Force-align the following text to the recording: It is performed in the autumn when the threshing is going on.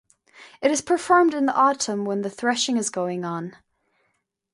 It 0.63 0.71
is 0.71 0.81
performed 0.81 1.35
in 1.35 1.45
the 1.45 1.53
autumn 1.53 2.05
when 2.05 2.23
the 2.23 2.29
threshing 2.31 2.75
is 2.77 2.89
going 2.89 3.23
on. 3.23 3.55